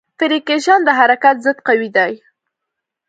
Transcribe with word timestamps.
فریکشن 0.17 0.79
د 0.85 0.89
حرکت 0.99 1.35
ضد 1.45 1.57
قوې 1.67 1.89
ده. 1.95 2.05